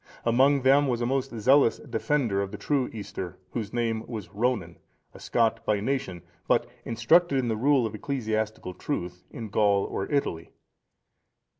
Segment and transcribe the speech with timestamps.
[0.25, 4.79] Among them was a most zealous defender of the true Easter, whose name was Ronan,(457)
[5.13, 10.11] a Scot by nation, but instructed in the rule of ecclesiastical truth in Gaul or
[10.11, 10.53] Italy.